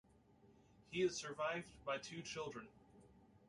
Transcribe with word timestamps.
He 0.89 1.03
is 1.03 1.15
survived 1.15 1.67
by 1.85 1.99
two 1.99 2.23
children. 2.23 2.67